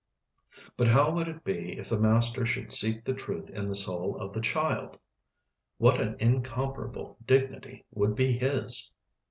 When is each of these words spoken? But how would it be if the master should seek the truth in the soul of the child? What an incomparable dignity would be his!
But 0.77 0.87
how 0.87 1.11
would 1.11 1.27
it 1.27 1.43
be 1.43 1.77
if 1.77 1.89
the 1.89 1.99
master 1.99 2.43
should 2.43 2.73
seek 2.73 3.05
the 3.05 3.13
truth 3.13 3.51
in 3.51 3.67
the 3.67 3.75
soul 3.75 4.17
of 4.17 4.33
the 4.33 4.41
child? 4.41 4.97
What 5.77 6.01
an 6.01 6.15
incomparable 6.17 7.17
dignity 7.23 7.85
would 7.91 8.15
be 8.15 8.31
his! 8.31 8.91